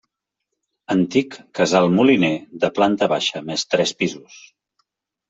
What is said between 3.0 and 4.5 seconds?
baixa més tres pisos.